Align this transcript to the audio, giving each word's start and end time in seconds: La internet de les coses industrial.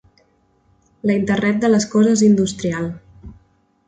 La 1.09 1.17
internet 1.17 1.59
de 1.65 1.69
les 1.73 1.85
coses 1.91 2.23
industrial. 2.31 2.89